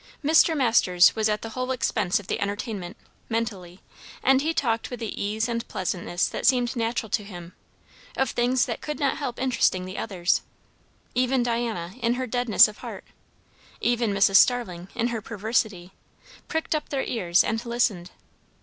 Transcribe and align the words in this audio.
Mr. 0.25 0.57
Masters 0.57 1.15
was 1.15 1.29
at 1.29 1.43
the 1.43 1.49
whole 1.49 1.69
expense 1.69 2.19
of 2.19 2.25
the 2.25 2.39
entertainment, 2.39 2.97
mentally; 3.29 3.81
and 4.23 4.41
he 4.41 4.51
talked 4.51 4.89
with 4.89 4.99
the 4.99 5.23
ease 5.23 5.47
and 5.47 5.67
pleasantness 5.67 6.27
that 6.27 6.47
seemed 6.47 6.75
natural 6.75 7.07
to 7.11 7.23
him, 7.23 7.53
of 8.17 8.31
things 8.31 8.65
that 8.65 8.81
could 8.81 8.99
not 8.99 9.17
help 9.17 9.39
interesting 9.39 9.85
the 9.85 9.99
others; 9.99 10.41
even 11.13 11.43
Diana 11.43 11.93
in 12.01 12.15
her 12.15 12.25
deadness 12.25 12.67
of 12.67 12.79
heart, 12.79 13.03
even 13.79 14.11
Mrs. 14.11 14.37
Starling 14.37 14.87
in 14.95 15.09
her 15.09 15.21
perversity, 15.21 15.91
pricked 16.47 16.73
up 16.73 16.89
their 16.89 17.03
ears 17.03 17.43
and 17.43 17.63
listened. 17.63 18.09